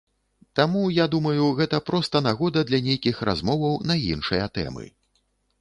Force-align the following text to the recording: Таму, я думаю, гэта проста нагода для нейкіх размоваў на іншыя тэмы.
Таму, 0.59 0.79
я 0.99 1.05
думаю, 1.15 1.43
гэта 1.59 1.81
проста 1.91 2.21
нагода 2.29 2.65
для 2.71 2.79
нейкіх 2.87 3.21
размоваў 3.31 3.79
на 3.91 3.99
іншыя 4.15 4.53
тэмы. 4.57 4.91